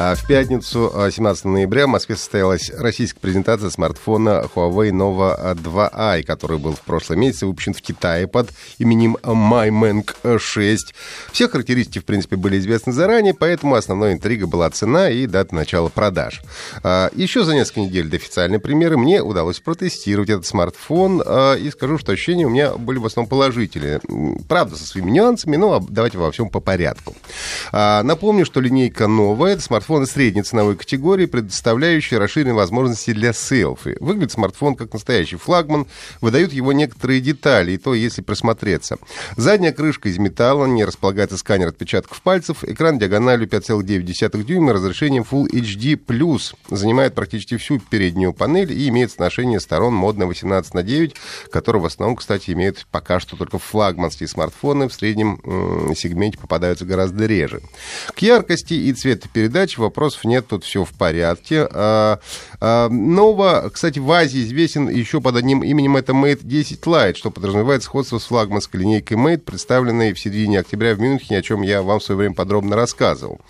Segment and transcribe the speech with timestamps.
[0.00, 6.22] А в пятницу, 17 а, ноября, в Москве состоялась российская презентация смартфона Huawei Nova 2i,
[6.22, 10.94] который был в прошлом месяце выпущен в Китае под именем MyMeng 6.
[11.32, 15.88] Все характеристики, в принципе, были известны заранее, поэтому основной интрига была цена и дата начала
[15.88, 16.42] продаж.
[16.84, 21.20] А, еще за несколько недель до официальной премьеры мне удалось протестировать этот смартфон,
[21.58, 24.00] и скажу, что ощущения у меня были в основном положительные.
[24.48, 27.16] Правда, со своими нюансами, но давайте во всем по порядку.
[27.72, 33.96] Напомню, что линейка новая, это смартфон смартфоны средней ценовой категории, предоставляющие расширенные возможности для селфи.
[34.00, 35.86] Выглядит смартфон как настоящий флагман,
[36.20, 38.98] выдают его некоторые детали, и то, если присмотреться.
[39.36, 45.46] Задняя крышка из металла, не располагается сканер отпечатков пальцев, экран диагональю 5,9 дюйма, разрешением Full
[45.50, 51.14] HD+, занимает практически всю переднюю панель и имеет сношение сторон модно 18 на 9,
[51.50, 55.40] которые в основном, кстати, имеют пока что только флагманские смартфоны, в среднем
[55.96, 57.62] сегменте попадаются гораздо реже.
[58.14, 58.92] К яркости и
[59.68, 61.68] цветопередаче вопросов нет, тут все в порядке.
[61.70, 62.20] А,
[62.60, 67.30] а, Нова, кстати, в Азии известен еще под одним именем, это Mate 10 Lite, что
[67.30, 71.82] подразумевает сходство с флагманской линейкой Mate, представленной в середине октября в Мюнхене, о чем я
[71.82, 73.40] вам в свое время подробно рассказывал.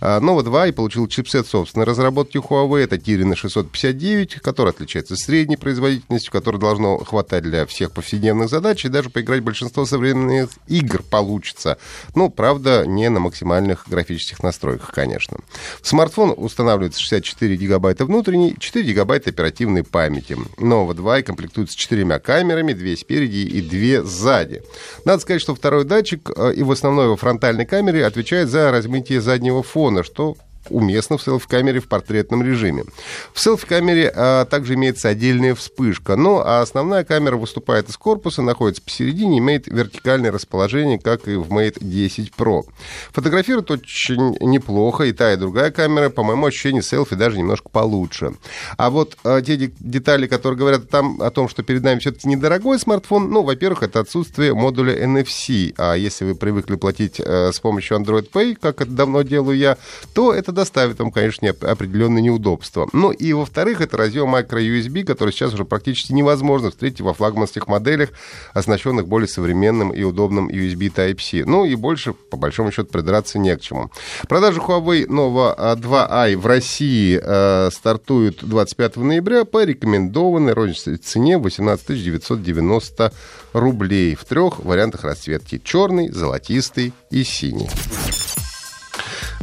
[0.00, 5.56] А, Nova 2 и получил чипсет собственной разработки Huawei, это Kirin 659, который отличается средней
[5.56, 11.78] производительностью, который должно хватать для всех повседневных задач, и даже поиграть большинство современных игр получится.
[12.14, 15.38] Ну, правда, не на максимальных графических настройках, конечно.
[15.82, 20.36] Смартфон устанавливается 64 гигабайта внутренней, 4 гигабайта оперативной памяти.
[20.58, 24.62] Нового 2 комплектуется четырьмя камерами, две спереди и две сзади.
[25.04, 29.20] Надо сказать, что второй датчик э, и в основной его фронтальной камере отвечает за размытие
[29.20, 30.36] заднего фона, что
[30.70, 32.84] уместно в селфи-камере в портретном режиме.
[33.32, 38.82] В селфи-камере а, также имеется отдельная вспышка, но а основная камера выступает из корпуса, находится
[38.82, 42.64] посередине, имеет вертикальное расположение, как и в Mate 10 Pro.
[43.12, 48.32] Фотографирует очень неплохо, и та, и другая камера, по моему ощущению, селфи даже немножко получше.
[48.76, 52.78] А вот а, те детали, которые говорят там о том, что перед нами все-таки недорогой
[52.78, 57.98] смартфон, ну, во-первых, это отсутствие модуля NFC, а если вы привыкли платить а, с помощью
[57.98, 59.78] Android Pay, как это давно делаю я,
[60.14, 62.88] то это доставит вам, конечно, определенные неудобства.
[62.92, 68.10] Ну и, во-вторых, это разъем micro-USB, который сейчас уже практически невозможно встретить во флагманских моделях,
[68.54, 71.44] оснащенных более современным и удобным USB Type-C.
[71.46, 73.90] Ну и больше, по большому счету, придраться не к чему.
[74.28, 82.02] Продажи Huawei Nova 2i в России э, стартуют 25 ноября по рекомендованной розничной цене 18
[82.02, 83.12] 990
[83.52, 85.60] рублей в трех вариантах расцветки.
[85.62, 87.68] Черный, золотистый и синий.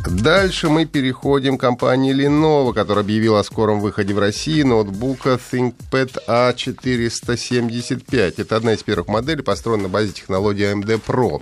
[0.06, 6.18] Дальше мы переходим к компании Lenovo, которая объявила о скором выходе в России ноутбука ThinkPad
[6.28, 8.34] A475.
[8.38, 11.42] Это одна из первых моделей, построена на базе технологии AMD Pro.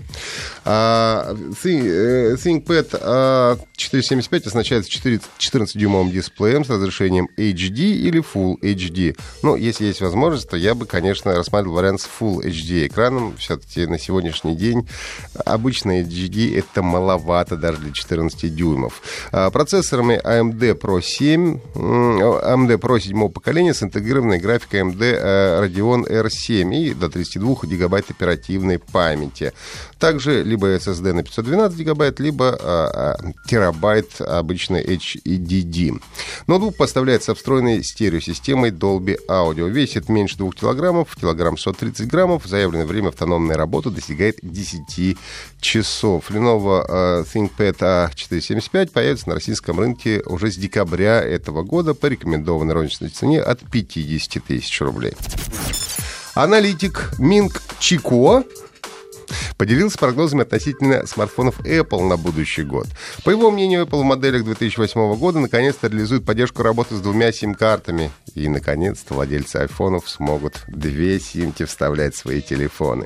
[0.63, 9.17] А, э, ThinkPad A475 оснащается 14-дюймовым дисплеем с разрешением HD или Full HD.
[9.41, 13.35] Но если есть возможность, то я бы, конечно, рассматривал вариант с Full HD экраном.
[13.37, 14.87] Все-таки на сегодняшний день
[15.45, 19.01] обычно HD это маловато даже для 14 дюймов.
[19.31, 26.07] А, процессорами AMD Pro 7, AMD Pro 7 поколения с интегрированной графикой AMD э, Radeon
[26.07, 29.53] R7 и до 32 гигабайт оперативной памяти.
[29.99, 36.01] Также либо SSD на 512 гигабайт, либо э, э, терабайт обычной HDD.
[36.47, 39.69] Ноутбук поставляется встроенной стереосистемой Dolby Audio.
[39.69, 42.45] Весит меньше 2 килограммов, килограмм 130 граммов.
[42.45, 45.17] Заявленное время автономной работы достигает 10
[45.59, 46.31] часов.
[46.31, 46.85] Lenovo
[47.23, 53.09] ThinkPad A4 75 появится на российском рынке уже с декабря этого года по рекомендованной розничной
[53.09, 55.13] цене от 50 тысяч рублей.
[56.33, 58.43] Аналитик Минг Чико
[59.61, 62.87] поделился прогнозами относительно смартфонов Apple на будущий год.
[63.23, 68.09] По его мнению, Apple в моделях 2008 года наконец-то реализует поддержку работы с двумя сим-картами.
[68.33, 73.05] И, наконец-то, владельцы айфонов смогут две симки вставлять в свои телефоны.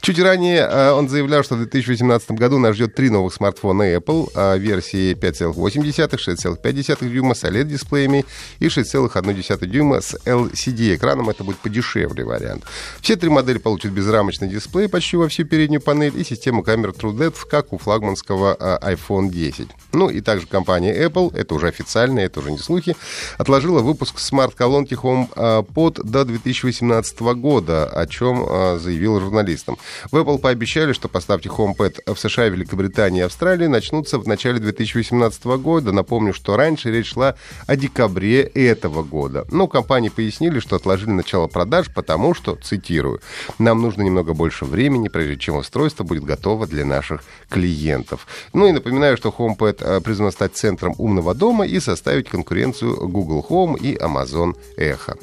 [0.00, 4.30] Чуть ранее э, он заявлял, что в 2018 году нас ждет три новых смартфона Apple,
[4.36, 8.24] а версии 5,8, 6,5 дюйма с OLED-дисплеями
[8.60, 11.30] и 6,1 дюйма с LCD-экраном.
[11.30, 12.62] Это будет подешевле вариант.
[13.00, 16.90] Все три модели получат безрамочный дисплей почти во всю переднюю панель панель и систему камер
[16.90, 19.68] TrueDepth, как у флагманского iPhone 10.
[19.92, 22.94] Ну и также компания Apple, это уже официально, это уже не слухи,
[23.38, 28.46] отложила выпуск смарт-колонки HomePod до 2018 года, о чем
[28.78, 29.78] заявил журналистам.
[30.10, 35.44] В Apple пообещали, что поставки HomePad в США, Великобритании и Австралии начнутся в начале 2018
[35.44, 35.92] года.
[35.92, 39.46] Напомню, что раньше речь шла о декабре этого года.
[39.50, 43.20] Но компании пояснили, что отложили начало продаж, потому что, цитирую,
[43.58, 48.26] «нам нужно немного больше времени, прежде чем устройство будет готово для наших клиентов».
[48.52, 53.44] Ну и напоминаю, что HomePad э, призван стать центром умного дома и составить конкуренцию Google
[53.48, 55.16] Home и Amazon Echo.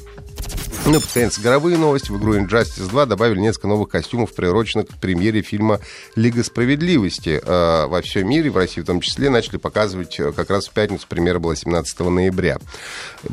[0.86, 2.10] Ну, постоянно горовые новости.
[2.10, 5.80] В игру Injustice 2 добавили несколько новых костюмов, приуроченных к премьере фильма
[6.14, 7.40] «Лига справедливости».
[7.42, 10.72] Э, во всем мире, в России в том числе, начали показывать э, как раз в
[10.72, 11.06] пятницу.
[11.08, 12.58] Премьера была 17 ноября.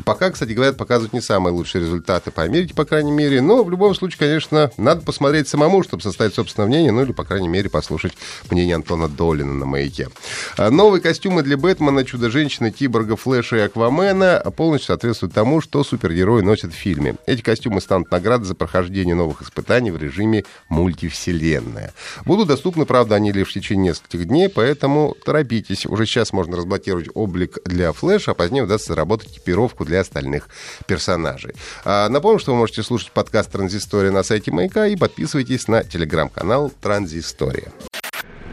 [0.06, 3.42] Пока, кстати, говорят, показывают не самые лучшие результаты по Америке, по крайней мере.
[3.42, 7.24] Но в любом случае, конечно, надо посмотреть самому, чтобы составить собственное мнение, ну или, по
[7.24, 8.14] крайней мере, послушать
[8.50, 10.08] мнение Антона Долина на «Маяке».
[10.56, 16.40] Э, новые костюмы для Бэтмена, Чудо-женщины, Киборга, Флэша и Аквамена полностью соответствуют тому, что супергерои
[16.40, 17.16] носят в фильме.
[17.26, 21.92] Эти эти костюмы станут наградой за прохождение новых испытаний в режиме мультивселенная.
[22.24, 25.86] Будут доступны, правда, они лишь в течение нескольких дней, поэтому торопитесь.
[25.86, 30.48] Уже сейчас можно разблокировать облик для флеша, а позднее удастся заработать экипировку для остальных
[30.86, 31.54] персонажей.
[31.84, 36.72] А, напомню, что вы можете слушать подкаст «Транзистория» на сайте Маяка и подписывайтесь на телеграм-канал
[36.80, 37.72] «Транзистория».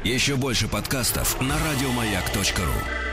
[0.04, 3.09] Еще больше подкастов на радиомаяк.ру